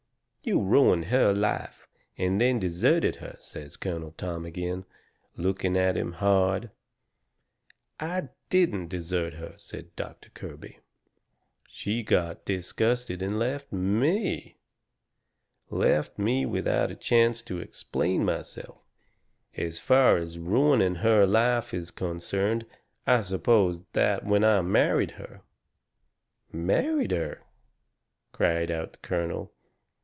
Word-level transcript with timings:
"You 0.43 0.59
ruined 0.59 1.05
her 1.05 1.33
life, 1.35 1.87
and 2.17 2.41
then 2.41 2.57
deserted 2.57 3.17
her," 3.17 3.35
says 3.39 3.77
Colonel 3.77 4.11
Tom 4.13 4.43
agin, 4.43 4.85
looking 5.37 5.77
at 5.77 5.95
him 5.95 6.13
hard. 6.13 6.71
"I 7.99 8.29
DIDN'T 8.49 8.89
desert 8.89 9.35
her," 9.35 9.53
said 9.57 9.95
Doctor 9.95 10.31
Kirby. 10.31 10.79
"She 11.67 12.01
got 12.01 12.43
disgusted 12.43 13.21
and 13.21 13.37
left 13.37 13.71
ME. 13.71 14.57
Left 15.69 16.17
me 16.17 16.47
without 16.47 16.89
a 16.89 16.95
chance 16.95 17.43
to 17.43 17.59
explain 17.59 18.25
myself. 18.25 18.79
As 19.55 19.79
far 19.79 20.17
as 20.17 20.39
ruining 20.39 20.95
her 20.95 21.27
life 21.27 21.71
is 21.71 21.91
concerned, 21.91 22.65
I 23.05 23.21
suppose 23.21 23.83
that 23.93 24.25
when 24.25 24.43
I 24.43 24.61
married 24.61 25.11
her" 25.11 25.43
"Married 26.51 27.11
her!" 27.11 27.43
cries 28.33 28.71
out 28.71 28.93
the 28.93 28.99
colonel. 29.03 29.53